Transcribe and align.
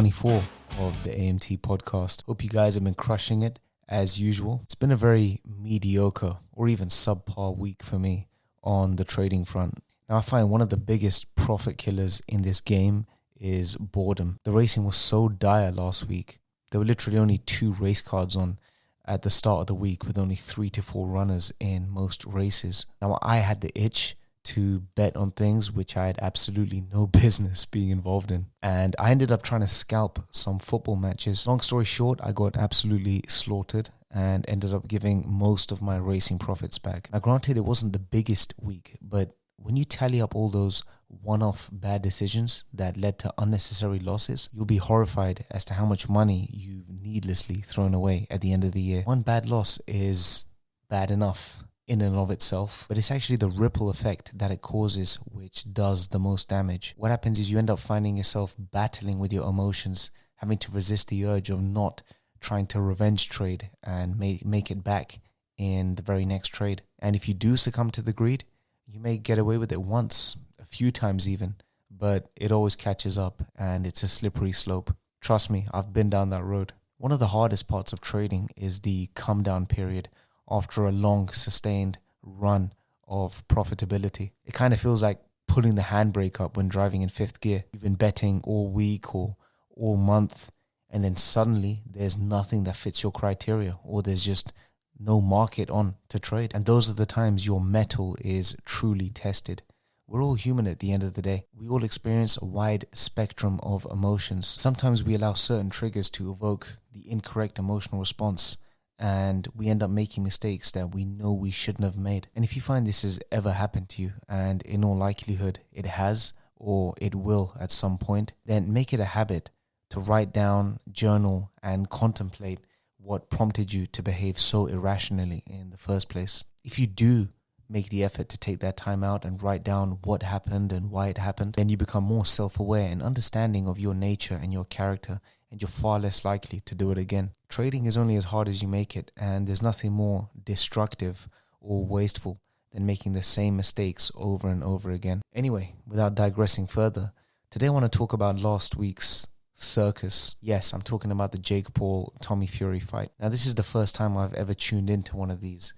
episode 0.00 0.40
24 0.40 0.42
of 0.78 1.04
the 1.04 1.10
AMT 1.10 1.60
podcast. 1.60 2.24
Hope 2.24 2.42
you 2.42 2.48
guys 2.48 2.74
have 2.74 2.84
been 2.84 2.94
crushing 2.94 3.42
it 3.42 3.60
as 3.88 4.18
usual. 4.18 4.60
It's 4.62 4.74
been 4.74 4.92
a 4.92 4.96
very 4.96 5.40
mediocre 5.44 6.38
or 6.52 6.68
even 6.68 6.88
subpar 6.88 7.56
week 7.56 7.82
for 7.82 7.98
me 7.98 8.28
on 8.62 8.96
the 8.96 9.04
trading 9.04 9.44
front. 9.44 9.82
Now, 10.08 10.16
I 10.16 10.20
find 10.22 10.48
one 10.48 10.62
of 10.62 10.70
the 10.70 10.78
biggest 10.78 11.34
profit 11.34 11.76
killers 11.76 12.22
in 12.26 12.42
this 12.42 12.60
game 12.62 13.06
is 13.38 13.76
boredom. 13.76 14.38
The 14.44 14.52
racing 14.52 14.84
was 14.86 14.96
so 14.96 15.28
dire 15.28 15.70
last 15.70 16.08
week. 16.08 16.40
There 16.70 16.80
were 16.80 16.86
literally 16.86 17.18
only 17.18 17.38
two 17.38 17.74
race 17.74 18.00
cards 18.00 18.36
on 18.36 18.58
at 19.04 19.20
the 19.20 19.30
start 19.30 19.60
of 19.60 19.66
the 19.66 19.74
week 19.74 20.06
with 20.06 20.18
only 20.18 20.36
three 20.36 20.70
to 20.70 20.82
four 20.82 21.08
runners 21.08 21.52
in 21.60 21.90
most 21.90 22.24
races. 22.24 22.86
Now, 23.02 23.18
I 23.20 23.38
had 23.38 23.60
the 23.60 23.78
itch 23.78 24.16
to 24.42 24.80
bet 24.94 25.16
on 25.16 25.30
things 25.30 25.70
which 25.70 25.96
I 25.96 26.06
had 26.06 26.18
absolutely 26.22 26.82
no 26.92 27.06
business 27.22 27.64
being 27.64 27.90
involved 27.90 28.30
in. 28.30 28.46
And 28.62 28.96
I 28.98 29.10
ended 29.10 29.32
up 29.32 29.42
trying 29.42 29.60
to 29.62 29.68
scalp 29.68 30.24
some 30.30 30.58
football 30.58 30.96
matches. 30.96 31.46
Long 31.46 31.60
story 31.60 31.84
short, 31.84 32.20
I 32.22 32.32
got 32.32 32.56
absolutely 32.56 33.22
slaughtered 33.28 33.90
and 34.10 34.44
ended 34.48 34.72
up 34.72 34.88
giving 34.88 35.24
most 35.26 35.70
of 35.70 35.80
my 35.80 35.96
racing 35.96 36.38
profits 36.38 36.78
back. 36.78 37.08
Now, 37.12 37.20
granted, 37.20 37.56
it 37.56 37.64
wasn't 37.64 37.92
the 37.92 37.98
biggest 37.98 38.54
week, 38.60 38.96
but 39.00 39.36
when 39.56 39.76
you 39.76 39.84
tally 39.84 40.20
up 40.20 40.34
all 40.34 40.48
those 40.48 40.82
one 41.06 41.42
off 41.42 41.68
bad 41.72 42.02
decisions 42.02 42.64
that 42.72 42.96
led 42.96 43.18
to 43.18 43.34
unnecessary 43.38 43.98
losses, 43.98 44.48
you'll 44.52 44.64
be 44.64 44.76
horrified 44.76 45.44
as 45.50 45.64
to 45.66 45.74
how 45.74 45.84
much 45.84 46.08
money 46.08 46.48
you've 46.52 46.88
needlessly 46.88 47.56
thrown 47.56 47.94
away 47.94 48.26
at 48.30 48.40
the 48.40 48.52
end 48.52 48.64
of 48.64 48.72
the 48.72 48.80
year. 48.80 49.02
One 49.02 49.22
bad 49.22 49.46
loss 49.46 49.80
is 49.86 50.44
bad 50.88 51.10
enough 51.10 51.64
in 51.90 52.00
and 52.00 52.16
of 52.16 52.30
itself, 52.30 52.86
but 52.86 52.96
it's 52.96 53.10
actually 53.10 53.34
the 53.34 53.48
ripple 53.48 53.90
effect 53.90 54.38
that 54.38 54.52
it 54.52 54.62
causes 54.62 55.16
which 55.32 55.74
does 55.74 56.06
the 56.08 56.20
most 56.20 56.48
damage. 56.48 56.94
What 56.96 57.10
happens 57.10 57.40
is 57.40 57.50
you 57.50 57.58
end 57.58 57.68
up 57.68 57.80
finding 57.80 58.16
yourself 58.16 58.54
battling 58.56 59.18
with 59.18 59.32
your 59.32 59.48
emotions, 59.48 60.12
having 60.36 60.56
to 60.58 60.70
resist 60.70 61.08
the 61.08 61.26
urge 61.26 61.50
of 61.50 61.60
not 61.60 62.02
trying 62.40 62.68
to 62.68 62.80
revenge 62.80 63.28
trade 63.28 63.70
and 63.82 64.16
make, 64.16 64.46
make 64.46 64.70
it 64.70 64.84
back 64.84 65.18
in 65.58 65.96
the 65.96 66.02
very 66.02 66.24
next 66.24 66.50
trade. 66.50 66.82
And 67.00 67.16
if 67.16 67.26
you 67.26 67.34
do 67.34 67.56
succumb 67.56 67.90
to 67.90 68.02
the 68.02 68.12
greed, 68.12 68.44
you 68.86 69.00
may 69.00 69.18
get 69.18 69.38
away 69.38 69.58
with 69.58 69.72
it 69.72 69.82
once, 69.82 70.36
a 70.60 70.64
few 70.64 70.92
times 70.92 71.28
even, 71.28 71.56
but 71.90 72.28
it 72.36 72.52
always 72.52 72.76
catches 72.76 73.18
up 73.18 73.42
and 73.58 73.84
it's 73.84 74.04
a 74.04 74.08
slippery 74.08 74.52
slope. 74.52 74.94
Trust 75.20 75.50
me, 75.50 75.66
I've 75.74 75.92
been 75.92 76.08
down 76.08 76.30
that 76.30 76.44
road. 76.44 76.72
One 76.98 77.10
of 77.10 77.18
the 77.18 77.34
hardest 77.34 77.66
parts 77.66 77.92
of 77.92 78.00
trading 78.00 78.50
is 78.56 78.80
the 78.80 79.08
come 79.14 79.42
down 79.42 79.66
period 79.66 80.08
after 80.50 80.86
a 80.86 80.92
long, 80.92 81.28
sustained 81.28 81.98
run 82.22 82.72
of 83.06 83.46
profitability. 83.48 84.30
It 84.44 84.54
kind 84.54 84.72
of 84.72 84.80
feels 84.80 85.02
like 85.02 85.20
pulling 85.46 85.74
the 85.74 85.82
handbrake 85.82 86.40
up 86.40 86.56
when 86.56 86.68
driving 86.68 87.02
in 87.02 87.08
fifth 87.08 87.40
gear. 87.40 87.64
You've 87.72 87.82
been 87.82 87.94
betting 87.94 88.40
all 88.44 88.68
week 88.68 89.14
or 89.14 89.36
all 89.74 89.96
month, 89.96 90.50
and 90.88 91.02
then 91.02 91.16
suddenly 91.16 91.82
there's 91.84 92.16
nothing 92.16 92.64
that 92.64 92.76
fits 92.76 93.02
your 93.02 93.12
criteria, 93.12 93.78
or 93.82 94.02
there's 94.02 94.24
just 94.24 94.52
no 94.98 95.20
market 95.20 95.70
on 95.70 95.96
to 96.08 96.18
trade. 96.18 96.52
And 96.54 96.66
those 96.66 96.90
are 96.90 96.94
the 96.94 97.06
times 97.06 97.46
your 97.46 97.60
mettle 97.60 98.16
is 98.20 98.56
truly 98.64 99.08
tested. 99.10 99.62
We're 100.06 100.22
all 100.22 100.34
human 100.34 100.66
at 100.66 100.80
the 100.80 100.92
end 100.92 101.02
of 101.02 101.14
the 101.14 101.22
day. 101.22 101.44
We 101.54 101.68
all 101.68 101.84
experience 101.84 102.36
a 102.40 102.44
wide 102.44 102.84
spectrum 102.92 103.60
of 103.62 103.86
emotions. 103.90 104.46
Sometimes 104.46 105.04
we 105.04 105.14
allow 105.14 105.34
certain 105.34 105.70
triggers 105.70 106.10
to 106.10 106.30
evoke 106.30 106.76
the 106.92 107.08
incorrect 107.10 107.58
emotional 107.58 108.00
response 108.00 108.56
and 109.00 109.48
we 109.56 109.68
end 109.68 109.82
up 109.82 109.90
making 109.90 110.22
mistakes 110.22 110.70
that 110.72 110.94
we 110.94 111.06
know 111.06 111.32
we 111.32 111.50
shouldn't 111.50 111.84
have 111.84 111.96
made. 111.96 112.28
And 112.36 112.44
if 112.44 112.54
you 112.54 112.60
find 112.60 112.86
this 112.86 113.00
has 113.00 113.18
ever 113.32 113.52
happened 113.52 113.88
to 113.90 114.02
you, 114.02 114.12
and 114.28 114.60
in 114.62 114.84
all 114.84 114.96
likelihood 114.96 115.60
it 115.72 115.86
has 115.86 116.34
or 116.54 116.94
it 117.00 117.14
will 117.14 117.56
at 117.58 117.72
some 117.72 117.96
point, 117.96 118.34
then 118.44 118.72
make 118.72 118.92
it 118.92 119.00
a 119.00 119.06
habit 119.06 119.48
to 119.88 120.00
write 120.00 120.34
down, 120.34 120.78
journal, 120.92 121.50
and 121.62 121.88
contemplate 121.88 122.60
what 122.98 123.30
prompted 123.30 123.72
you 123.72 123.86
to 123.86 124.02
behave 124.02 124.38
so 124.38 124.66
irrationally 124.66 125.42
in 125.46 125.70
the 125.70 125.78
first 125.78 126.10
place. 126.10 126.44
If 126.62 126.78
you 126.78 126.86
do 126.86 127.28
make 127.70 127.88
the 127.88 128.04
effort 128.04 128.28
to 128.28 128.38
take 128.38 128.58
that 128.58 128.76
time 128.76 129.02
out 129.02 129.24
and 129.24 129.42
write 129.42 129.64
down 129.64 129.98
what 130.04 130.22
happened 130.22 130.72
and 130.72 130.90
why 130.90 131.08
it 131.08 131.16
happened, 131.16 131.54
then 131.54 131.70
you 131.70 131.78
become 131.78 132.04
more 132.04 132.26
self 132.26 132.60
aware 132.60 132.90
and 132.90 133.02
understanding 133.02 133.66
of 133.66 133.78
your 133.80 133.94
nature 133.94 134.38
and 134.40 134.52
your 134.52 134.66
character 134.66 135.22
and 135.50 135.60
you're 135.60 135.68
far 135.68 135.98
less 135.98 136.24
likely 136.24 136.60
to 136.60 136.74
do 136.74 136.90
it 136.90 136.98
again. 136.98 137.30
Trading 137.48 137.86
is 137.86 137.96
only 137.96 138.16
as 138.16 138.24
hard 138.24 138.48
as 138.48 138.62
you 138.62 138.68
make 138.68 138.96
it, 138.96 139.10
and 139.16 139.46
there's 139.46 139.62
nothing 139.62 139.92
more 139.92 140.30
destructive 140.44 141.28
or 141.60 141.86
wasteful 141.86 142.40
than 142.72 142.86
making 142.86 143.12
the 143.12 143.22
same 143.22 143.56
mistakes 143.56 144.12
over 144.14 144.48
and 144.48 144.62
over 144.62 144.90
again. 144.90 145.22
Anyway, 145.34 145.74
without 145.86 146.14
digressing 146.14 146.66
further, 146.66 147.12
today 147.50 147.66
I 147.66 147.70
want 147.70 147.90
to 147.90 147.98
talk 147.98 148.12
about 148.12 148.38
last 148.38 148.76
week's 148.76 149.26
circus. 149.54 150.36
Yes, 150.40 150.72
I'm 150.72 150.82
talking 150.82 151.10
about 151.10 151.32
the 151.32 151.38
Jake 151.38 151.74
Paul 151.74 152.14
Tommy 152.20 152.46
Fury 152.46 152.80
fight. 152.80 153.10
Now, 153.18 153.28
this 153.28 153.46
is 153.46 153.56
the 153.56 153.62
first 153.62 153.94
time 153.94 154.16
I've 154.16 154.34
ever 154.34 154.54
tuned 154.54 154.88
into 154.88 155.16
one 155.16 155.30
of 155.30 155.40
these 155.40 155.74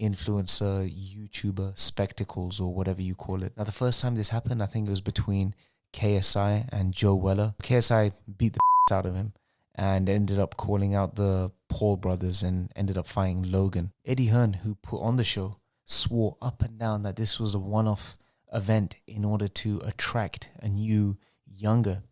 influencer, 0.00 0.90
YouTuber 0.90 1.78
spectacles, 1.78 2.60
or 2.60 2.74
whatever 2.74 3.00
you 3.00 3.14
call 3.14 3.42
it. 3.42 3.56
Now, 3.56 3.64
the 3.64 3.72
first 3.72 4.00
time 4.00 4.14
this 4.14 4.28
happened, 4.28 4.62
I 4.62 4.66
think 4.66 4.86
it 4.86 4.90
was 4.90 5.00
between 5.00 5.54
KSI 5.92 6.68
and 6.70 6.92
Joe 6.92 7.14
Weller. 7.14 7.54
KSI 7.62 8.12
beat 8.36 8.52
the 8.52 8.60
out 8.92 9.06
of 9.06 9.14
him 9.14 9.32
and 9.74 10.08
ended 10.08 10.38
up 10.38 10.56
calling 10.56 10.94
out 10.94 11.16
the 11.16 11.50
Paul 11.68 11.96
brothers 11.96 12.42
and 12.42 12.70
ended 12.76 12.96
up 12.96 13.08
fighting 13.08 13.50
Logan. 13.50 13.92
Eddie 14.04 14.26
Hearn, 14.26 14.54
who 14.54 14.76
put 14.76 15.00
on 15.00 15.16
the 15.16 15.24
show, 15.24 15.56
swore 15.84 16.36
up 16.40 16.62
and 16.62 16.78
down 16.78 17.02
that 17.02 17.16
this 17.16 17.40
was 17.40 17.54
a 17.54 17.58
one 17.58 17.88
off 17.88 18.16
event 18.52 18.96
in 19.06 19.24
order 19.24 19.48
to 19.48 19.80
attract 19.84 20.48
a 20.62 20.68
new, 20.68 21.16
younger 21.46 22.02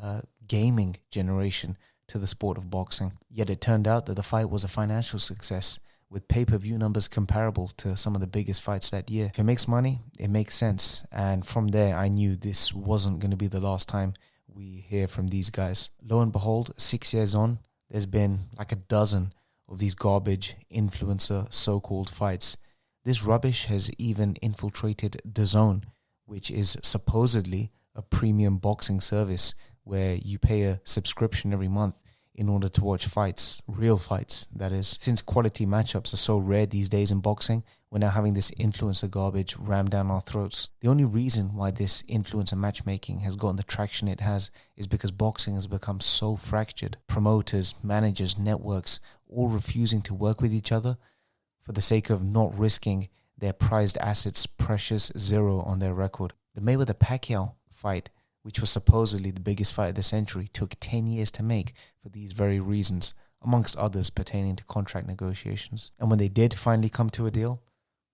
uh, 0.00 0.20
gaming 0.46 0.96
generation 1.10 1.76
to 2.08 2.18
the 2.18 2.26
sport 2.26 2.58
of 2.58 2.70
boxing. 2.70 3.12
Yet 3.30 3.50
it 3.50 3.60
turned 3.60 3.88
out 3.88 4.06
that 4.06 4.14
the 4.14 4.22
fight 4.22 4.50
was 4.50 4.64
a 4.64 4.68
financial 4.68 5.18
success 5.18 5.80
with 6.10 6.28
pay 6.28 6.44
per 6.44 6.56
view 6.56 6.78
numbers 6.78 7.08
comparable 7.08 7.68
to 7.76 7.96
some 7.96 8.14
of 8.14 8.20
the 8.20 8.26
biggest 8.26 8.62
fights 8.62 8.90
that 8.90 9.10
year. 9.10 9.26
If 9.32 9.38
it 9.38 9.44
makes 9.44 9.68
money, 9.68 10.00
it 10.18 10.28
makes 10.28 10.54
sense. 10.56 11.06
And 11.12 11.46
from 11.46 11.68
there, 11.68 11.96
I 11.96 12.08
knew 12.08 12.36
this 12.36 12.72
wasn't 12.72 13.20
going 13.20 13.30
to 13.30 13.36
be 13.36 13.46
the 13.46 13.60
last 13.60 13.88
time 13.88 14.14
we 14.52 14.84
hear 14.88 15.06
from 15.06 15.28
these 15.28 15.50
guys. 15.50 15.90
Lo 16.02 16.20
and 16.20 16.32
behold, 16.32 16.72
six 16.76 17.14
years 17.14 17.34
on, 17.34 17.58
there's 17.90 18.06
been 18.06 18.38
like 18.58 18.72
a 18.72 18.76
dozen 18.76 19.32
of 19.68 19.78
these 19.78 19.94
garbage 19.94 20.56
influencer 20.72 21.52
so 21.52 21.80
called 21.80 22.10
fights. 22.10 22.56
This 23.04 23.22
rubbish 23.22 23.66
has 23.66 23.90
even 23.98 24.36
infiltrated 24.42 25.20
DAZN, 25.30 25.84
which 26.26 26.50
is 26.50 26.76
supposedly 26.82 27.70
a 27.94 28.02
premium 28.02 28.58
boxing 28.58 29.00
service 29.00 29.54
where 29.84 30.16
you 30.16 30.38
pay 30.38 30.62
a 30.64 30.80
subscription 30.84 31.52
every 31.52 31.68
month 31.68 31.98
in 32.38 32.48
order 32.48 32.68
to 32.68 32.84
watch 32.84 33.06
fights, 33.06 33.60
real 33.66 33.98
fights, 33.98 34.46
that 34.54 34.70
is. 34.70 34.96
Since 35.00 35.22
quality 35.22 35.66
matchups 35.66 36.14
are 36.14 36.18
so 36.18 36.38
rare 36.38 36.66
these 36.66 36.88
days 36.88 37.10
in 37.10 37.18
boxing, 37.18 37.64
we're 37.90 37.98
now 37.98 38.10
having 38.10 38.34
this 38.34 38.52
influencer 38.52 39.10
garbage 39.10 39.56
rammed 39.56 39.90
down 39.90 40.08
our 40.08 40.20
throats. 40.20 40.68
The 40.80 40.88
only 40.88 41.04
reason 41.04 41.56
why 41.56 41.72
this 41.72 42.02
influencer 42.02 42.56
matchmaking 42.56 43.20
has 43.20 43.34
gotten 43.34 43.56
the 43.56 43.64
traction 43.64 44.06
it 44.06 44.20
has 44.20 44.52
is 44.76 44.86
because 44.86 45.10
boxing 45.10 45.56
has 45.56 45.66
become 45.66 45.98
so 46.00 46.36
fractured. 46.36 46.96
Promoters, 47.08 47.74
managers, 47.82 48.38
networks, 48.38 49.00
all 49.28 49.48
refusing 49.48 50.00
to 50.02 50.14
work 50.14 50.40
with 50.40 50.54
each 50.54 50.70
other 50.70 50.96
for 51.64 51.72
the 51.72 51.80
sake 51.80 52.08
of 52.08 52.22
not 52.22 52.54
risking 52.56 53.08
their 53.36 53.52
prized 53.52 53.98
assets 53.98 54.46
precious 54.46 55.10
zero 55.18 55.60
on 55.62 55.80
their 55.80 55.92
record. 55.92 56.34
The 56.54 56.60
Mayweather 56.60 56.94
Pacquiao 56.94 57.54
fight 57.68 58.10
which 58.42 58.60
was 58.60 58.70
supposedly 58.70 59.30
the 59.30 59.40
biggest 59.40 59.72
fight 59.72 59.88
of 59.88 59.94
the 59.94 60.02
century, 60.02 60.48
took 60.52 60.74
10 60.80 61.06
years 61.06 61.30
to 61.32 61.42
make 61.42 61.72
for 62.02 62.08
these 62.08 62.32
very 62.32 62.60
reasons, 62.60 63.14
amongst 63.42 63.76
others 63.76 64.10
pertaining 64.10 64.56
to 64.56 64.64
contract 64.64 65.06
negotiations. 65.06 65.92
And 65.98 66.10
when 66.10 66.18
they 66.18 66.28
did 66.28 66.54
finally 66.54 66.88
come 66.88 67.10
to 67.10 67.26
a 67.26 67.30
deal, 67.30 67.62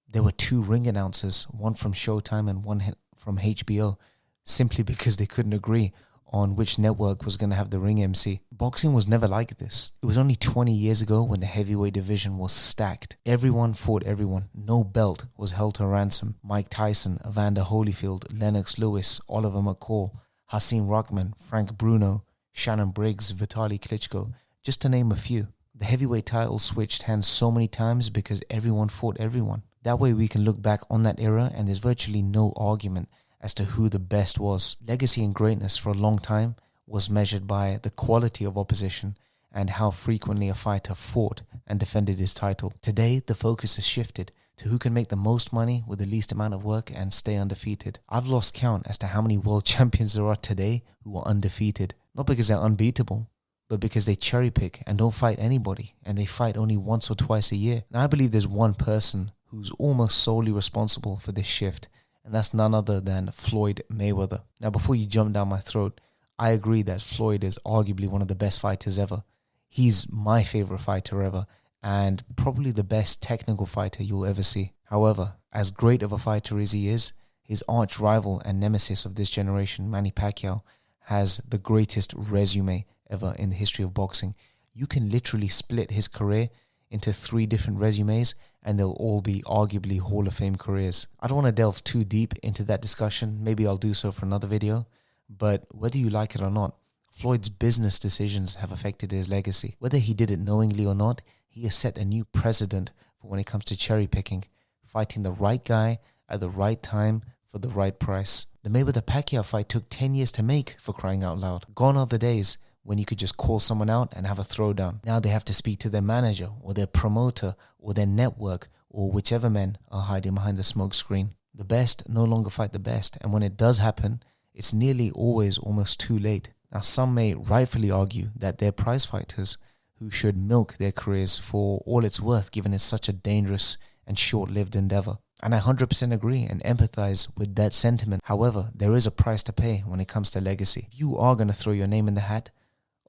there 0.09 0.23
were 0.23 0.32
two 0.32 0.62
ring 0.62 0.87
announcers, 0.87 1.44
one 1.44 1.75
from 1.75 1.93
Showtime 1.93 2.49
and 2.49 2.65
one 2.65 2.94
from 3.17 3.38
HBO, 3.38 3.97
simply 4.44 4.85
because 4.85 5.17
they 5.17 5.26
couldn't 5.26 5.55
agree 5.55 5.93
on 6.34 6.56
which 6.56 6.81
network 6.81 7.25
was 7.25 7.36
going 7.36 7.50
to 7.50 7.54
have 7.54 7.70
the 7.70 7.78
ring 7.78 8.02
MC. 8.02 8.40
Boxing 8.50 8.92
was 8.92 9.06
never 9.06 9.28
like 9.28 9.58
this. 9.58 9.92
It 10.02 10.06
was 10.06 10.19
only 10.19 10.34
20 10.34 10.72
years 10.72 11.00
ago 11.00 11.22
when 11.22 11.38
the 11.38 11.46
heavyweight 11.46 11.94
division 11.94 12.38
was 12.38 12.52
stacked. 12.52 13.16
Everyone 13.25 13.72
fought 13.72 14.02
everyone. 14.02 14.48
No 14.52 14.82
belt 14.82 15.26
was 15.36 15.52
held 15.52 15.76
to 15.76 15.86
ransom. 15.86 16.34
Mike 16.42 16.69
Tyson, 16.69 17.20
Evander 17.25 17.62
Holyfield, 17.62 18.26
Lennox 18.36 18.78
Lewis, 18.78 19.20
Oliver 19.28 19.60
McCall, 19.60 20.10
Hasim 20.50 20.88
Rahman, 20.88 21.34
Frank 21.38 21.78
Bruno, 21.78 22.25
Shannon 22.50 22.90
Briggs, 22.90 23.31
Vitali 23.31 23.78
Klitschko, 23.78 24.32
just 24.64 24.82
to 24.82 24.88
name 24.88 25.12
a 25.12 25.16
few. 25.16 25.46
The 25.72 25.84
heavyweight 25.84 26.26
title 26.26 26.58
switched 26.58 27.02
hands 27.02 27.28
so 27.28 27.52
many 27.52 27.69
times 27.69 28.10
because 28.10 28.42
everyone 28.50 28.88
fought 28.88 29.19
everyone. 29.20 29.62
That 29.84 30.00
way 30.00 30.12
we 30.12 30.26
can 30.26 30.42
look 30.42 30.60
back 30.60 30.81
on 30.90 31.04
that 31.04 31.20
era 31.20 31.52
and 31.54 31.69
there's 31.69 31.78
virtually 31.78 32.22
no 32.22 32.52
argument 32.56 33.08
as 33.44 33.52
to 33.55 33.64
who 33.64 33.91
the 33.91 33.99
best 33.99 34.41
was. 34.41 34.76
Legacy 34.88 35.23
and 35.23 35.35
greatness 35.35 35.76
for 35.76 35.91
a 35.91 36.02
long 36.06 36.19
time 36.19 36.56
was 36.87 37.11
measured 37.11 37.46
by 37.46 37.79
the 37.82 37.91
quality 37.91 38.44
of 38.46 38.56
opposition 38.56 39.17
and 39.52 39.70
how 39.70 39.91
frequently 39.91 40.49
a 40.49 40.55
fighter 40.55 40.94
fought 40.94 41.43
and 41.67 41.79
defended 41.79 42.19
his 42.19 42.32
title. 42.32 42.73
Today, 42.81 43.20
the 43.25 43.35
focus 43.35 43.76
has 43.76 43.87
shifted 43.87 44.32
to 44.56 44.69
who 44.69 44.79
can 44.79 44.94
make 44.94 45.08
the 45.08 45.17
most 45.17 45.52
money 45.52 45.85
with 45.87 45.99
the 45.99 46.06
least 46.06 46.32
amount 46.32 46.55
of 46.55 46.64
work 46.64 46.91
and 46.94 47.12
stay 47.12 47.37
undefeated. 47.37 47.99
I've 48.08 48.26
lost 48.26 48.55
count 48.55 48.87
as 48.88 48.96
to 48.99 49.08
how 49.08 49.20
many 49.20 49.37
world 49.37 49.64
champions 49.75 50.14
there 50.14 50.26
are 50.26 50.37
today 50.37 50.82
who 51.05 51.17
are 51.19 51.26
undefeated 51.26 51.94
Not 52.14 52.26
because 52.26 52.49
they're 52.49 52.58
unbeatable, 52.58 53.29
but 53.69 53.81
because 53.81 54.06
they 54.06 54.14
cherry 54.14 54.50
pick 54.50 54.82
and 54.87 54.96
don't 54.99 55.14
fight 55.14 55.38
anybody 55.38 55.96
and 56.02 56.17
they 56.17 56.26
fight 56.26 56.56
only 56.56 56.76
once 56.76 57.11
or 57.11 57.14
twice 57.14 57.52
a 57.52 57.56
year. 57.56 57.85
Now, 57.91 58.05
I 58.05 58.06
believe 58.06 58.31
there's 58.31 58.46
one 58.46 58.75
person 58.75 59.32
who's 59.49 59.70
almost 59.73 60.23
solely 60.23 60.52
responsible 60.52 61.19
for 61.19 61.32
this 61.32 61.46
shift, 61.46 61.88
and 62.25 62.35
that's 62.35 62.55
none 62.55 62.75
other 62.75 63.00
than 63.00 63.31
Floyd 63.32 63.82
Mayweather. 63.93 64.43
Now, 64.61 64.71
before 64.71 64.94
you 64.94 65.06
jump 65.06 65.35
down 65.35 65.49
my 65.49 65.61
throat, 65.61 66.00
I 66.38 66.50
agree 66.50 66.82
that 66.82 67.03
Floyd 67.03 67.44
is 67.44 67.59
arguably 67.65 68.09
one 68.09 68.23
of 68.23 68.29
the 68.29 68.35
best 68.35 68.61
fighters 68.61 68.99
ever. 68.99 69.23
He's 69.69 70.11
my 70.11 70.43
favorite 70.43 70.81
fighter 70.81 71.23
ever 71.23 71.47
and 71.82 72.25
probably 72.35 72.71
the 72.71 72.82
best 72.82 73.23
technical 73.23 73.67
fighter 73.67 74.03
you'll 74.03 74.25
ever 74.25 74.43
see. 74.43 74.73
However, 74.85 75.35
as 75.53 75.71
great 75.71 76.03
of 76.03 76.12
a 76.12 76.19
fighter 76.19 76.59
as 76.59 76.73
he 76.73 76.88
is, 76.88 77.12
his 77.43 77.62
arch 77.69 78.00
rival 78.00 78.41
and 78.44 78.59
nemesis 78.59 79.05
of 79.05 79.17
this 79.17 79.29
generation, 79.29 79.91
Manny 79.91 80.11
Pacquiao, 80.11 80.62
has 81.06 81.38
the 81.47 81.59
greatest 81.59 82.15
resume 82.17 82.87
ever 83.11 83.37
in 83.38 83.50
the 83.50 83.56
history 83.56 83.85
of 83.85 83.93
boxing. 83.93 84.35
You 84.73 84.87
can 84.87 85.11
literally 85.11 85.49
split 85.49 85.91
his 85.91 86.09
career 86.09 86.49
into 86.90 87.12
three 87.12 87.46
different 87.46 87.81
resumes 87.81 88.34
and 88.62 88.78
they'll 88.78 88.92
all 88.92 89.20
be 89.20 89.42
arguably 89.42 90.00
Hall 90.00 90.26
of 90.26 90.34
Fame 90.34 90.56
careers. 90.56 91.06
I 91.20 91.26
don't 91.26 91.36
want 91.36 91.46
to 91.46 91.52
delve 91.52 91.84
too 91.84 92.02
deep 92.04 92.34
into 92.42 92.64
that 92.64 92.81
discussion. 92.81 93.40
Maybe 93.42 93.66
I'll 93.66 93.76
do 93.76 93.94
so 93.94 94.10
for 94.10 94.25
another 94.25 94.48
video. 94.48 94.86
But 95.28 95.66
whether 95.70 95.98
you 95.98 96.08
like 96.08 96.34
it 96.34 96.40
or 96.40 96.50
not, 96.50 96.76
Floyd's 97.10 97.48
business 97.48 97.98
decisions 97.98 98.56
have 98.56 98.72
affected 98.72 99.12
his 99.12 99.28
legacy. 99.28 99.76
Whether 99.78 99.98
he 99.98 100.14
did 100.14 100.31
it 100.31 100.40
knowingly 100.40 100.86
or 100.86 100.94
not, 100.94 101.22
he 101.46 101.62
has 101.62 101.76
set 101.76 101.98
a 101.98 102.04
new 102.04 102.25
precedent 102.25 102.90
for 103.16 103.28
when 103.28 103.38
it 103.38 103.46
comes 103.46 103.64
to 103.66 103.76
cherry 103.76 104.06
picking, 104.06 104.44
fighting 104.84 105.22
the 105.22 105.31
right 105.31 105.64
guy 105.64 106.00
at 106.28 106.40
the 106.40 106.48
right 106.48 106.82
time 106.82 107.22
for 107.46 107.58
the 107.58 107.69
right 107.69 107.98
price. 107.98 108.46
The 108.62 108.70
Mayweather 108.70 109.04
Pacquiao 109.04 109.44
fight 109.44 109.69
took 109.69 109.88
10 109.90 110.14
years 110.14 110.32
to 110.32 110.42
make 110.42 110.76
for 110.81 110.92
crying 110.92 111.22
out 111.22 111.38
loud. 111.38 111.66
Gone 111.75 111.96
are 111.96 112.06
the 112.06 112.19
days 112.19 112.58
when 112.84 112.98
you 112.98 113.04
could 113.04 113.19
just 113.19 113.36
call 113.36 113.58
someone 113.58 113.90
out 113.90 114.12
and 114.14 114.26
have 114.26 114.38
a 114.38 114.42
throwdown. 114.42 115.04
Now 115.04 115.19
they 115.19 115.31
have 115.31 115.44
to 115.46 115.54
speak 115.54 115.81
to 115.81 115.88
their 115.88 116.02
manager 116.02 116.50
or 116.62 116.75
their 116.75 116.86
promoter 116.86 117.56
or 117.78 117.92
their 117.94 118.06
network 118.06 118.69
or 118.90 119.10
whichever 119.10 119.50
men 119.50 119.76
are 119.90 120.02
hiding 120.02 120.34
behind 120.34 120.56
the 120.56 120.62
smoke 120.62 120.94
screen. 120.94 121.34
The 121.52 121.64
best 121.64 122.08
no 122.08 122.25
longer 122.25 122.50
fight 122.50 122.72
the 122.72 122.78
best, 122.78 123.19
and 123.20 123.32
when 123.32 123.42
it 123.42 123.56
does 123.56 123.78
happen, 123.78 124.22
it's 124.54 124.72
nearly 124.72 125.10
always 125.10 125.58
almost 125.58 125.98
too 125.98 126.19
late. 126.19 126.50
Now, 126.72 126.81
some 126.81 127.14
may 127.14 127.34
rightfully 127.34 127.90
argue 127.90 128.31
that 128.36 128.58
they're 128.58 128.72
prize 128.72 129.04
fighters 129.04 129.56
who 129.98 130.10
should 130.10 130.36
milk 130.36 130.76
their 130.76 130.92
careers 130.92 131.38
for 131.38 131.82
all 131.86 132.04
it's 132.04 132.20
worth, 132.20 132.50
given 132.50 132.75
it's 132.75 132.84
such 132.84 133.08
a 133.08 133.12
dangerous 133.12 133.76
and 134.06 134.19
short 134.19 134.50
lived 134.50 134.76
endeavor. 134.76 135.19
And 135.42 135.54
I 135.54 135.60
100% 135.60 136.12
agree 136.12 136.42
and 136.42 136.62
empathize 136.62 137.36
with 137.36 137.54
that 137.54 137.72
sentiment. 137.72 138.22
However, 138.25 138.70
there 138.75 138.94
is 138.94 139.06
a 139.06 139.10
price 139.10 139.42
to 139.44 139.52
pay 139.52 139.84
when 139.86 140.00
it 140.00 140.08
comes 140.08 140.31
to 140.32 140.40
legacy. 140.40 140.88
You 140.92 141.16
are 141.16 141.36
going 141.36 141.48
to 141.48 141.54
throw 141.54 141.72
your 141.72 141.86
name 141.86 142.08
in 142.08 142.14
the 142.14 142.22
hat 142.22 142.50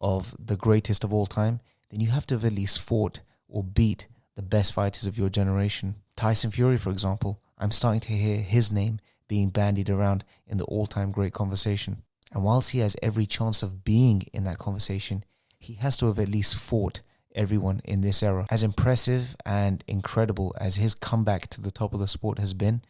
of 0.01 0.35
the 0.39 0.57
greatest 0.57 1.03
of 1.03 1.13
all 1.13 1.25
time, 1.25 1.59
then 1.89 2.01
you 2.01 2.09
have 2.09 2.27
to 2.27 2.35
have 2.35 2.45
at 2.45 2.53
least 2.53 2.79
fought 2.79 3.21
or 3.47 3.63
beat 3.63 4.07
the 4.35 4.41
best 4.41 4.73
fighters 4.73 5.05
of 5.05 5.17
your 5.17 5.29
generation. 5.29 5.95
Tyson 6.15 6.51
Fury, 6.51 6.77
for 6.77 6.89
example, 6.89 7.41
I'm 7.57 7.71
starting 7.71 8.01
to 8.01 8.13
hear 8.13 8.37
his 8.37 8.71
name 8.71 8.99
being 9.27 9.49
bandied 9.49 9.89
around 9.89 10.23
in 10.47 10.57
the 10.57 10.65
all 10.65 10.85
time 10.85 11.11
great 11.11 11.33
conversation. 11.33 12.03
And 12.31 12.43
whilst 12.43 12.71
he 12.71 12.79
has 12.79 12.97
every 13.01 13.25
chance 13.25 13.63
of 13.63 13.83
being 13.83 14.23
in 14.33 14.43
that 14.43 14.57
conversation, 14.57 15.23
he 15.57 15.73
has 15.75 15.95
to 15.97 16.07
have 16.07 16.19
at 16.19 16.29
least 16.29 16.57
fought 16.57 17.01
everyone 17.33 17.81
in 17.83 18.01
this 18.01 18.21
era. 18.21 18.45
As 18.49 18.63
impressive 18.63 19.35
and 19.45 19.83
incredible 19.87 20.53
as 20.59 20.75
his 20.75 20.95
comeback 20.95 21.47
to 21.49 21.61
the 21.61 21.71
top 21.71 21.93
of 21.93 21.99
the 21.99 22.07
sport 22.07 22.39
has 22.39 22.53
been, 22.53 22.81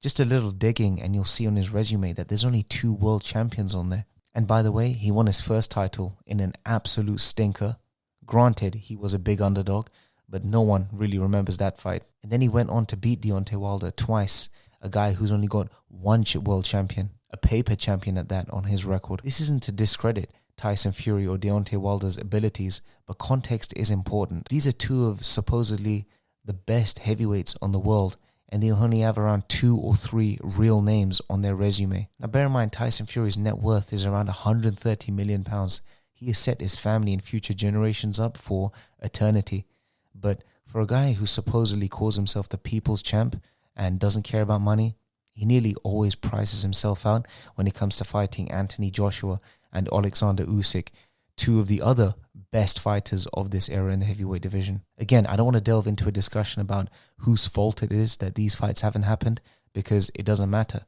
just 0.00 0.20
a 0.20 0.24
little 0.24 0.50
digging 0.52 1.02
and 1.02 1.14
you'll 1.14 1.24
see 1.24 1.46
on 1.46 1.56
his 1.56 1.72
resume 1.72 2.12
that 2.12 2.28
there's 2.28 2.44
only 2.44 2.62
two 2.62 2.92
world 2.92 3.22
champions 3.22 3.74
on 3.74 3.90
there. 3.90 4.06
And 4.34 4.46
by 4.46 4.62
the 4.62 4.72
way, 4.72 4.90
he 4.90 5.10
won 5.10 5.26
his 5.26 5.40
first 5.40 5.70
title 5.70 6.18
in 6.26 6.40
an 6.40 6.54
absolute 6.64 7.20
stinker. 7.20 7.76
Granted, 8.24 8.74
he 8.74 8.96
was 8.96 9.14
a 9.14 9.18
big 9.18 9.40
underdog, 9.40 9.88
but 10.28 10.44
no 10.44 10.60
one 10.60 10.88
really 10.92 11.18
remembers 11.18 11.58
that 11.58 11.80
fight. 11.80 12.02
And 12.22 12.30
then 12.30 12.40
he 12.40 12.48
went 12.48 12.70
on 12.70 12.86
to 12.86 12.96
beat 12.96 13.22
Deontay 13.22 13.56
Wilder 13.56 13.90
twice, 13.90 14.50
a 14.80 14.88
guy 14.88 15.12
who's 15.12 15.32
only 15.32 15.48
got 15.48 15.68
one 15.88 16.24
world 16.44 16.64
champion, 16.64 17.10
a 17.30 17.36
paper 17.36 17.74
champion 17.74 18.18
at 18.18 18.28
that, 18.28 18.48
on 18.50 18.64
his 18.64 18.84
record. 18.84 19.20
This 19.24 19.40
isn't 19.40 19.62
to 19.64 19.72
discredit 19.72 20.30
Tyson 20.56 20.92
Fury 20.92 21.26
or 21.26 21.38
Deontay 21.38 21.78
Wilder's 21.78 22.18
abilities, 22.18 22.82
but 23.06 23.18
context 23.18 23.72
is 23.76 23.90
important. 23.90 24.48
These 24.48 24.66
are 24.66 24.72
two 24.72 25.06
of 25.06 25.24
supposedly 25.24 26.06
the 26.44 26.52
best 26.52 26.98
heavyweights 26.98 27.56
on 27.62 27.72
the 27.72 27.78
world, 27.78 28.16
and 28.48 28.62
they 28.62 28.70
only 28.70 29.00
have 29.00 29.18
around 29.18 29.48
two 29.48 29.76
or 29.76 29.94
three 29.94 30.38
real 30.42 30.80
names 30.80 31.20
on 31.28 31.42
their 31.42 31.54
resume. 31.54 32.08
Now, 32.18 32.28
bear 32.28 32.46
in 32.46 32.52
mind, 32.52 32.72
Tyson 32.72 33.06
Fury's 33.06 33.36
net 33.36 33.58
worth 33.58 33.92
is 33.92 34.06
around 34.06 34.26
130 34.26 35.12
million 35.12 35.44
pounds. 35.44 35.82
He 36.12 36.26
has 36.26 36.38
set 36.38 36.60
his 36.60 36.76
family 36.76 37.12
and 37.12 37.22
future 37.22 37.54
generations 37.54 38.18
up 38.18 38.36
for 38.36 38.72
eternity. 39.00 39.66
But 40.14 40.44
for 40.66 40.80
a 40.80 40.86
guy 40.86 41.12
who 41.12 41.26
supposedly 41.26 41.88
calls 41.88 42.16
himself 42.16 42.48
the 42.48 42.58
people's 42.58 43.02
champ 43.02 43.40
and 43.76 44.00
doesn't 44.00 44.22
care 44.22 44.42
about 44.42 44.60
money, 44.60 44.96
he 45.32 45.44
nearly 45.44 45.74
always 45.84 46.14
prices 46.14 46.62
himself 46.62 47.06
out 47.06 47.28
when 47.54 47.66
it 47.66 47.74
comes 47.74 47.96
to 47.96 48.04
fighting 48.04 48.50
Anthony 48.50 48.90
Joshua 48.90 49.40
and 49.72 49.88
Alexander 49.92 50.44
Usyk, 50.44 50.88
two 51.38 51.60
of 51.60 51.68
the 51.68 51.80
other 51.80 52.14
best 52.50 52.80
fighters 52.80 53.26
of 53.32 53.50
this 53.50 53.68
era 53.68 53.92
in 53.92 54.00
the 54.00 54.06
heavyweight 54.06 54.42
division. 54.42 54.82
Again, 54.98 55.26
I 55.26 55.36
don't 55.36 55.46
want 55.46 55.56
to 55.56 55.62
delve 55.62 55.86
into 55.86 56.08
a 56.08 56.12
discussion 56.12 56.60
about 56.60 56.88
whose 57.18 57.46
fault 57.46 57.82
it 57.82 57.92
is 57.92 58.16
that 58.18 58.34
these 58.34 58.54
fights 58.54 58.80
haven't 58.80 59.02
happened 59.02 59.40
because 59.72 60.10
it 60.14 60.24
doesn't 60.24 60.50
matter. 60.50 60.82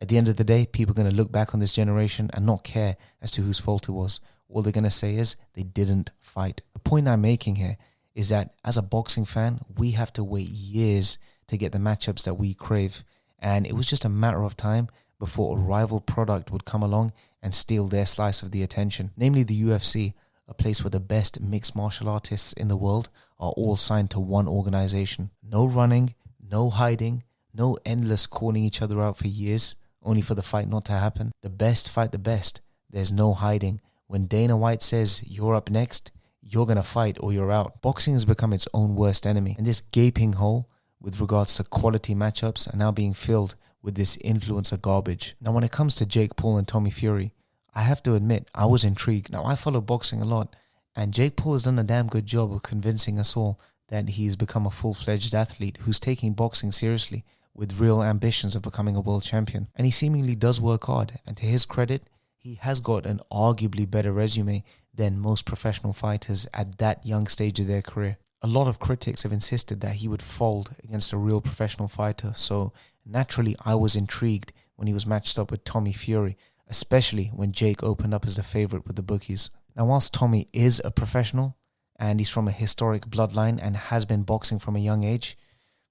At 0.00 0.08
the 0.08 0.16
end 0.16 0.28
of 0.28 0.36
the 0.36 0.44
day, 0.44 0.66
people 0.66 0.92
are 0.92 1.00
going 1.00 1.08
to 1.08 1.16
look 1.16 1.30
back 1.30 1.54
on 1.54 1.60
this 1.60 1.72
generation 1.72 2.30
and 2.34 2.44
not 2.44 2.64
care 2.64 2.96
as 3.22 3.30
to 3.32 3.42
whose 3.42 3.60
fault 3.60 3.88
it 3.88 3.92
was. 3.92 4.20
All 4.48 4.62
they're 4.62 4.72
going 4.72 4.84
to 4.84 4.90
say 4.90 5.16
is 5.16 5.36
they 5.54 5.62
didn't 5.62 6.10
fight. 6.20 6.62
The 6.72 6.80
point 6.80 7.08
I'm 7.08 7.22
making 7.22 7.56
here 7.56 7.76
is 8.14 8.28
that 8.28 8.54
as 8.64 8.76
a 8.76 8.82
boxing 8.82 9.24
fan, 9.24 9.60
we 9.76 9.92
have 9.92 10.12
to 10.14 10.24
wait 10.24 10.48
years 10.48 11.18
to 11.48 11.56
get 11.56 11.72
the 11.72 11.78
matchups 11.78 12.24
that 12.24 12.34
we 12.34 12.54
crave. 12.54 13.04
And 13.38 13.66
it 13.66 13.74
was 13.74 13.86
just 13.86 14.04
a 14.04 14.08
matter 14.08 14.42
of 14.42 14.56
time 14.56 14.88
before 15.18 15.56
a 15.56 15.60
rival 15.60 16.00
product 16.00 16.50
would 16.50 16.64
come 16.64 16.82
along 16.82 17.12
and 17.44 17.54
steal 17.54 17.86
their 17.86 18.06
slice 18.06 18.42
of 18.42 18.50
the 18.50 18.62
attention, 18.62 19.10
namely 19.18 19.42
the 19.42 19.62
UFC, 19.62 20.14
a 20.48 20.54
place 20.54 20.82
where 20.82 20.90
the 20.90 20.98
best 20.98 21.40
mixed 21.40 21.76
martial 21.76 22.08
artists 22.08 22.54
in 22.54 22.68
the 22.68 22.76
world 22.76 23.10
are 23.38 23.52
all 23.52 23.76
signed 23.76 24.10
to 24.10 24.18
one 24.18 24.48
organization. 24.48 25.30
No 25.42 25.66
running, 25.66 26.14
no 26.40 26.70
hiding, 26.70 27.22
no 27.52 27.76
endless 27.84 28.26
calling 28.26 28.64
each 28.64 28.80
other 28.80 29.00
out 29.02 29.18
for 29.18 29.28
years, 29.28 29.76
only 30.02 30.22
for 30.22 30.34
the 30.34 30.42
fight 30.42 30.68
not 30.68 30.86
to 30.86 30.92
happen. 30.92 31.32
The 31.42 31.50
best 31.50 31.90
fight 31.90 32.12
the 32.12 32.18
best. 32.18 32.62
There's 32.88 33.12
no 33.12 33.34
hiding. 33.34 33.82
When 34.06 34.26
Dana 34.26 34.56
White 34.56 34.82
says 34.82 35.22
you're 35.26 35.54
up 35.54 35.70
next, 35.70 36.12
you're 36.40 36.66
going 36.66 36.76
to 36.76 36.82
fight 36.82 37.18
or 37.20 37.32
you're 37.32 37.52
out. 37.52 37.82
Boxing 37.82 38.14
has 38.14 38.24
become 38.24 38.54
its 38.54 38.68
own 38.72 38.94
worst 38.96 39.26
enemy, 39.26 39.54
and 39.58 39.66
this 39.66 39.82
gaping 39.82 40.34
hole 40.34 40.70
with 40.98 41.20
regards 41.20 41.56
to 41.56 41.64
quality 41.64 42.14
matchups 42.14 42.72
are 42.72 42.76
now 42.76 42.90
being 42.90 43.12
filled 43.12 43.54
with 43.84 43.96
this 43.96 44.16
influencer 44.16 44.80
garbage. 44.80 45.36
Now, 45.42 45.52
when 45.52 45.62
it 45.62 45.70
comes 45.70 45.94
to 45.96 46.06
Jake 46.06 46.36
Paul 46.36 46.56
and 46.56 46.66
Tommy 46.66 46.90
Fury, 46.90 47.32
I 47.74 47.82
have 47.82 48.02
to 48.04 48.14
admit, 48.14 48.50
I 48.54 48.64
was 48.64 48.82
intrigued. 48.82 49.30
Now, 49.30 49.44
I 49.44 49.56
follow 49.56 49.82
boxing 49.82 50.22
a 50.22 50.24
lot, 50.24 50.56
and 50.96 51.12
Jake 51.12 51.36
Paul 51.36 51.52
has 51.52 51.64
done 51.64 51.78
a 51.78 51.84
damn 51.84 52.06
good 52.06 52.24
job 52.24 52.50
of 52.52 52.62
convincing 52.62 53.20
us 53.20 53.36
all 53.36 53.60
that 53.88 54.10
he's 54.10 54.36
become 54.36 54.66
a 54.66 54.70
full 54.70 54.94
fledged 54.94 55.34
athlete 55.34 55.78
who's 55.82 56.00
taking 56.00 56.32
boxing 56.32 56.72
seriously 56.72 57.24
with 57.52 57.78
real 57.78 58.02
ambitions 58.02 58.56
of 58.56 58.62
becoming 58.62 58.96
a 58.96 59.02
world 59.02 59.22
champion. 59.22 59.68
And 59.76 59.86
he 59.86 59.90
seemingly 59.90 60.34
does 60.34 60.62
work 60.62 60.84
hard, 60.84 61.20
and 61.26 61.36
to 61.36 61.44
his 61.44 61.66
credit, 61.66 62.08
he 62.36 62.54
has 62.62 62.80
got 62.80 63.04
an 63.04 63.20
arguably 63.30 63.88
better 63.88 64.12
resume 64.12 64.64
than 64.94 65.18
most 65.18 65.44
professional 65.44 65.92
fighters 65.92 66.48
at 66.54 66.78
that 66.78 67.04
young 67.04 67.26
stage 67.26 67.60
of 67.60 67.66
their 67.66 67.82
career. 67.82 68.16
A 68.44 68.46
lot 68.46 68.68
of 68.68 68.78
critics 68.78 69.24
have 69.24 69.32
insisted 69.32 69.80
that 69.80 69.96
he 69.96 70.06
would 70.06 70.22
fold 70.22 70.76
against 70.84 71.12
a 71.12 71.16
real 71.16 71.40
professional 71.40 71.88
fighter, 71.88 72.32
so 72.34 72.72
Naturally, 73.06 73.54
I 73.64 73.74
was 73.74 73.96
intrigued 73.96 74.52
when 74.76 74.86
he 74.86 74.94
was 74.94 75.06
matched 75.06 75.38
up 75.38 75.50
with 75.50 75.64
Tommy 75.64 75.92
Fury, 75.92 76.36
especially 76.68 77.26
when 77.26 77.52
Jake 77.52 77.82
opened 77.82 78.14
up 78.14 78.26
as 78.26 78.36
the 78.36 78.42
favorite 78.42 78.86
with 78.86 78.96
the 78.96 79.02
bookies. 79.02 79.50
Now, 79.76 79.86
whilst 79.86 80.14
Tommy 80.14 80.48
is 80.52 80.80
a 80.84 80.90
professional 80.90 81.56
and 81.96 82.18
he's 82.18 82.30
from 82.30 82.48
a 82.48 82.52
historic 82.52 83.06
bloodline 83.06 83.60
and 83.62 83.76
has 83.76 84.06
been 84.06 84.22
boxing 84.22 84.58
from 84.58 84.74
a 84.74 84.80
young 84.80 85.04
age, 85.04 85.36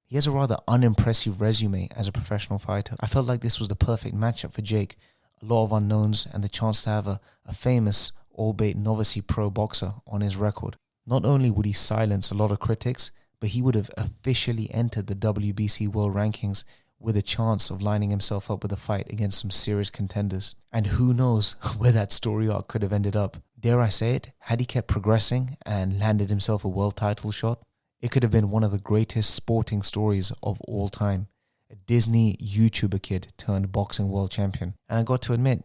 he 0.05 0.15
has 0.15 0.27
a 0.27 0.31
rather 0.31 0.57
unimpressive 0.67 1.39
resume 1.39 1.88
as 1.95 2.07
a 2.07 2.12
professional 2.12 2.60
fighter. 2.60 2.95
I 3.00 3.05
felt 3.05 3.27
like 3.27 3.41
this 3.41 3.60
was 3.60 3.67
the 3.67 3.75
perfect 3.75 4.15
matchup 4.15 4.53
for 4.53 4.62
Jake. 4.62 4.98
A 5.41 5.45
lot 5.45 5.65
of 5.65 5.72
unknowns 5.72 6.27
and 6.31 6.43
the 6.43 6.50
chance 6.50 6.83
to 6.83 6.89
have 6.89 7.07
a, 7.07 7.19
a 7.45 7.53
famous, 7.53 8.13
albeit 8.33 8.77
novice 8.77 9.17
pro 9.27 9.50
boxer 9.50 9.93
on 10.07 10.22
his 10.22 10.36
record. 10.36 10.77
Not 11.05 11.25
only 11.25 11.51
would 11.51 11.65
he 11.65 11.74
silence 11.74 12.31
a 12.31 12.36
lot 12.36 12.51
of 12.51 12.60
critics, 12.60 13.12
but 13.39 13.50
he 13.50 13.62
would 13.62 13.75
have 13.75 13.91
officially 13.98 14.72
entered 14.74 15.07
the 15.07 15.15
WBC 15.15 15.88
World 15.88 16.15
Rankings 16.15 16.63
with 16.98 17.17
a 17.17 17.22
chance 17.22 17.69
of 17.69 17.81
lining 17.81 18.10
himself 18.10 18.50
up 18.50 18.63
with 18.63 18.72
a 18.72 18.77
fight 18.77 19.12
against 19.12 19.39
some 19.39 19.51
serious 19.51 19.89
contenders. 19.89 20.55
And 20.72 20.88
who 20.88 21.13
knows 21.13 21.55
where 21.77 21.91
that 21.91 22.13
story 22.13 22.48
arc 22.48 22.69
could 22.69 22.81
have 22.81 22.93
ended 22.93 23.15
up. 23.15 23.38
Dare 23.60 23.81
I 23.81 23.89
say 23.89 24.15
it, 24.15 24.31
had 24.39 24.62
he 24.62 24.65
kept 24.65 24.88
progressing 24.88 25.57
and 25.65 26.00
landed 26.00 26.29
himself 26.29 26.63
a 26.63 26.69
world 26.69 26.95
title 26.95 27.31
shot, 27.31 27.62
it 28.01 28.12
could 28.12 28.24
have 28.24 28.31
been 28.31 28.51
one 28.51 28.63
of 28.63 28.72
the 28.72 28.79
greatest 28.79 29.33
sporting 29.33 29.81
stories 29.81 30.31
of 30.41 30.60
all 30.62 30.89
time. 30.89 31.27
A 31.69 31.75
Disney 31.75 32.38
YouTuber 32.41 33.01
kid 33.01 33.33
turned 33.38 33.72
boxing 33.72 34.10
world 34.10 34.31
champion. 34.31 34.75
And 34.88 35.00
I 35.00 35.03
got 35.03 35.22
to 35.24 35.33
admit, 35.33 35.63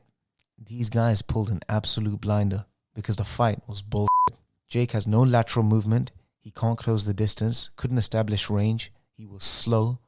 these 0.56 0.88
guys 0.88 1.22
pulled 1.22 1.50
an 1.50 1.60
absolute 1.68 2.20
blinder 2.20 2.66
because 2.94 3.16
the 3.16 3.24
fight 3.24 3.60
was 3.68 3.82
bull. 3.82 4.08
Jake 4.68 4.92
has 4.92 5.06
no 5.06 5.22
lateral 5.22 5.64
movement. 5.64 6.12
He 6.40 6.50
can't 6.50 6.78
close 6.78 7.04
the 7.04 7.14
distance, 7.14 7.70
couldn't 7.76 7.98
establish 7.98 8.50
range. 8.50 8.92
He 9.16 9.26
was 9.26 9.44
slow. 9.44 9.98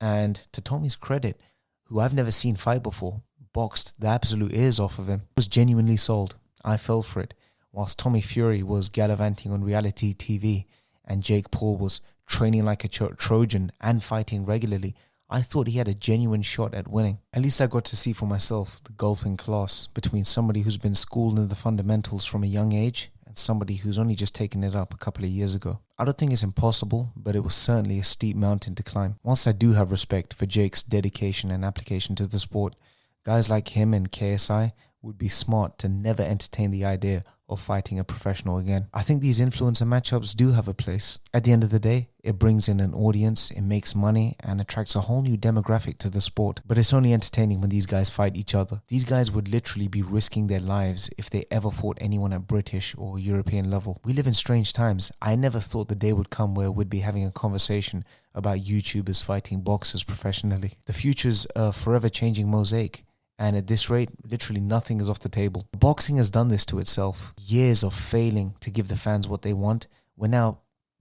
And 0.00 0.36
to 0.52 0.60
Tommy's 0.60 0.96
credit, 0.96 1.40
who 1.84 2.00
I've 2.00 2.14
never 2.14 2.30
seen 2.30 2.56
fight 2.56 2.82
before, 2.82 3.22
boxed 3.52 4.00
the 4.00 4.08
absolute 4.08 4.54
ears 4.54 4.80
off 4.80 4.98
of 4.98 5.08
him, 5.08 5.22
was 5.36 5.46
genuinely 5.46 5.96
sold. 5.96 6.36
I 6.64 6.76
fell 6.76 7.02
for 7.02 7.20
it. 7.20 7.34
Whilst 7.72 7.98
Tommy 7.98 8.20
Fury 8.20 8.62
was 8.62 8.88
gallivanting 8.88 9.52
on 9.52 9.62
reality 9.62 10.12
TV 10.12 10.66
and 11.04 11.22
Jake 11.22 11.50
Paul 11.50 11.76
was 11.76 12.00
training 12.26 12.64
like 12.64 12.84
a 12.84 12.88
Trojan 12.88 13.70
and 13.80 14.02
fighting 14.02 14.44
regularly, 14.44 14.94
I 15.28 15.42
thought 15.42 15.68
he 15.68 15.78
had 15.78 15.86
a 15.86 15.94
genuine 15.94 16.42
shot 16.42 16.74
at 16.74 16.88
winning. 16.88 17.18
At 17.32 17.42
least 17.42 17.60
I 17.60 17.68
got 17.68 17.84
to 17.86 17.96
see 17.96 18.12
for 18.12 18.26
myself 18.26 18.82
the 18.82 18.92
gulf 18.92 19.24
in 19.24 19.36
class 19.36 19.86
between 19.86 20.24
somebody 20.24 20.62
who's 20.62 20.78
been 20.78 20.96
schooled 20.96 21.38
in 21.38 21.48
the 21.48 21.54
fundamentals 21.54 22.26
from 22.26 22.42
a 22.42 22.48
young 22.48 22.72
age 22.72 23.12
somebody 23.38 23.76
who's 23.76 23.98
only 23.98 24.14
just 24.14 24.34
taken 24.34 24.64
it 24.64 24.74
up 24.74 24.92
a 24.92 24.98
couple 24.98 25.24
of 25.24 25.30
years 25.30 25.54
ago. 25.54 25.80
I 25.98 26.04
don't 26.04 26.16
think 26.16 26.32
it's 26.32 26.42
impossible, 26.42 27.12
but 27.16 27.36
it 27.36 27.44
was 27.44 27.54
certainly 27.54 27.98
a 27.98 28.04
steep 28.04 28.36
mountain 28.36 28.74
to 28.76 28.82
climb. 28.82 29.16
Whilst 29.22 29.46
I 29.46 29.52
do 29.52 29.72
have 29.72 29.90
respect 29.90 30.34
for 30.34 30.46
Jake's 30.46 30.82
dedication 30.82 31.50
and 31.50 31.64
application 31.64 32.14
to 32.16 32.26
the 32.26 32.38
sport, 32.38 32.76
guys 33.24 33.50
like 33.50 33.68
him 33.68 33.92
and 33.94 34.10
KSI 34.10 34.72
would 35.02 35.18
be 35.18 35.28
smart 35.28 35.78
to 35.78 35.88
never 35.88 36.22
entertain 36.22 36.70
the 36.70 36.84
idea 36.84 37.24
of 37.50 37.60
fighting 37.60 37.98
a 37.98 38.04
professional 38.04 38.58
again. 38.58 38.86
I 38.94 39.02
think 39.02 39.20
these 39.20 39.40
influencer 39.40 39.86
matchups 39.86 40.34
do 40.34 40.52
have 40.52 40.68
a 40.68 40.74
place. 40.74 41.18
At 41.34 41.44
the 41.44 41.52
end 41.52 41.64
of 41.64 41.70
the 41.70 41.80
day, 41.80 42.08
it 42.22 42.38
brings 42.38 42.68
in 42.68 42.80
an 42.80 42.94
audience, 42.94 43.50
it 43.50 43.62
makes 43.62 43.94
money, 43.94 44.36
and 44.40 44.60
attracts 44.60 44.94
a 44.94 45.00
whole 45.00 45.22
new 45.22 45.36
demographic 45.36 45.98
to 45.98 46.10
the 46.10 46.20
sport. 46.20 46.60
But 46.66 46.78
it's 46.78 46.92
only 46.92 47.12
entertaining 47.12 47.60
when 47.60 47.70
these 47.70 47.86
guys 47.86 48.10
fight 48.10 48.36
each 48.36 48.54
other. 48.54 48.82
These 48.88 49.04
guys 49.04 49.30
would 49.30 49.48
literally 49.48 49.88
be 49.88 50.02
risking 50.02 50.46
their 50.46 50.60
lives 50.60 51.10
if 51.18 51.30
they 51.30 51.46
ever 51.50 51.70
fought 51.70 51.98
anyone 52.00 52.32
at 52.32 52.46
British 52.46 52.94
or 52.96 53.18
European 53.18 53.70
level. 53.70 54.00
We 54.04 54.12
live 54.12 54.26
in 54.26 54.34
strange 54.34 54.72
times. 54.72 55.10
I 55.20 55.34
never 55.36 55.60
thought 55.60 55.88
the 55.88 55.94
day 55.94 56.12
would 56.12 56.30
come 56.30 56.54
where 56.54 56.70
we'd 56.70 56.90
be 56.90 57.00
having 57.00 57.24
a 57.26 57.32
conversation 57.32 58.04
about 58.34 58.58
YouTubers 58.58 59.24
fighting 59.24 59.62
boxers 59.62 60.04
professionally. 60.04 60.74
The 60.86 60.92
future's 60.92 61.46
a 61.56 61.72
forever 61.72 62.08
changing 62.08 62.48
mosaic. 62.50 63.04
And 63.40 63.56
at 63.56 63.68
this 63.68 63.88
rate, 63.88 64.10
literally 64.22 64.60
nothing 64.60 65.00
is 65.00 65.08
off 65.08 65.20
the 65.20 65.30
table. 65.30 65.66
Boxing 65.72 66.18
has 66.18 66.28
done 66.28 66.48
this 66.48 66.66
to 66.66 66.78
itself. 66.78 67.32
Years 67.40 67.82
of 67.82 67.94
failing 67.94 68.54
to 68.60 68.70
give 68.70 68.88
the 68.88 68.96
fans 68.96 69.26
what 69.26 69.40
they 69.40 69.54
want. 69.54 69.86
We're 70.14 70.28
now 70.28 70.58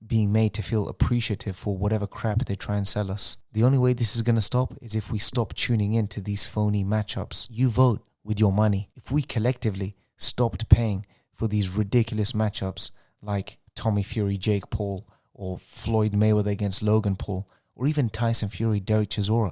being 0.08 0.32
made 0.32 0.54
to 0.54 0.64
feel 0.64 0.88
appreciative 0.88 1.58
for 1.58 1.78
whatever 1.78 2.08
crap 2.08 2.46
they 2.46 2.56
try 2.56 2.78
and 2.78 2.88
sell 2.88 3.12
us. 3.12 3.36
The 3.52 3.66
only 3.66 3.78
way 3.78 3.92
this 3.92 4.16
is 4.16 4.22
going 4.22 4.38
to 4.38 4.42
stop 4.42 4.74
is 4.82 4.96
if 4.96 5.12
we 5.12 5.20
stop 5.20 5.54
tuning 5.54 5.94
in 5.94 6.08
to 6.08 6.22
these 6.22 6.46
phony 6.46 6.86
matchups. 6.86 7.50
You 7.52 7.68
vote 7.68 8.02
with 8.24 8.40
your 8.40 8.54
money. 8.54 8.90
If 8.96 9.12
we 9.12 9.22
collectively 9.22 9.98
stopped 10.16 10.70
paying 10.70 11.06
for 11.34 11.50
these 11.50 11.76
ridiculous 11.76 12.32
matchups 12.32 12.92
like 13.22 13.58
Tommy 13.76 14.04
Fury, 14.04 14.38
Jake 14.38 14.70
Paul, 14.70 15.06
or 15.34 15.58
Floyd 15.58 16.14
Mayweather 16.14 16.52
against 16.52 16.84
Logan 16.84 17.18
Paul, 17.18 17.50
or 17.76 17.86
even 17.86 18.10
Tyson 18.10 18.48
Fury, 18.48 18.80
Derek 18.80 19.10
Chisora, 19.10 19.52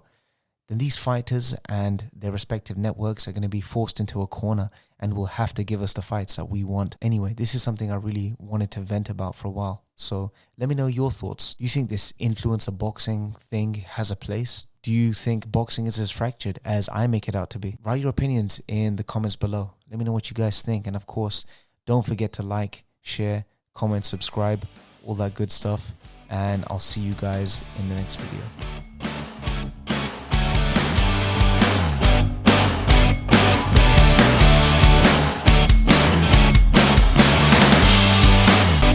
then 0.68 0.78
these 0.78 0.98
fighters 0.98 1.56
and 1.70 2.10
their 2.14 2.32
respective 2.32 2.78
networks 2.78 3.28
are 3.28 3.32
going 3.32 3.42
to 3.42 3.50
be 3.50 3.62
forced 3.62 4.00
into 4.00 4.22
a 4.22 4.28
corner 4.28 4.70
and 5.00 5.16
will 5.16 5.28
have 5.28 5.54
to 5.54 5.64
give 5.64 5.82
us 5.82 5.94
the 5.94 6.02
fights 6.02 6.36
that 6.36 6.50
we 6.50 6.64
want. 6.64 6.98
Anyway, 7.02 7.34
this 7.34 7.56
is 7.56 7.64
something 7.64 7.92
I 7.92 7.96
really 7.96 8.36
wanted 8.38 8.72
to 8.72 8.82
vent 8.82 9.10
about 9.10 9.36
for 9.36 9.48
a 9.48 9.52
while. 9.52 9.84
So 9.96 10.32
let 10.58 10.70
me 10.70 10.76
know 10.76 10.88
your 10.88 11.12
thoughts. 11.12 11.54
Do 11.54 11.64
you 11.64 11.70
think 11.70 11.90
this 11.90 12.12
influencer 12.14 12.78
boxing 12.78 13.36
thing 13.40 13.86
has 13.88 14.12
a 14.12 14.16
place? 14.16 14.66
Do 14.84 14.92
you 14.92 15.14
think 15.14 15.52
boxing 15.52 15.88
is 15.88 16.00
as 16.00 16.12
fractured 16.12 16.60
as 16.66 16.90
I 16.92 17.08
make 17.08 17.28
it 17.28 17.36
out 17.36 17.50
to 17.52 17.60
be? 17.60 17.78
Write 17.84 18.02
your 18.02 18.10
opinions 18.10 18.62
in 18.68 18.98
the 18.98 19.04
comments 19.04 19.36
below. 19.36 19.74
Let 19.90 20.00
me 20.00 20.06
know 20.06 20.14
what 20.14 20.30
you 20.30 20.36
guys 20.36 20.62
think. 20.62 20.86
And 20.88 20.96
of 20.96 21.06
course, 21.06 21.46
don't 21.86 22.06
forget 22.06 22.34
to 22.34 22.44
like, 22.44 22.84
share, 23.02 23.46
comment, 23.74 24.06
subscribe, 24.06 24.66
all 25.06 25.16
that 25.16 25.34
good 25.34 25.52
stuff. 25.52 25.94
And 26.30 26.66
I'll 26.70 26.80
see 26.80 27.02
you 27.02 27.14
guys 27.14 27.62
in 27.80 27.90
the 27.90 27.96
next 27.96 28.16
video. 28.16 28.87